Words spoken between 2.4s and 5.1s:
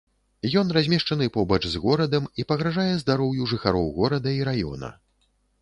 пагражае здароўю жыхароў горада і раёна.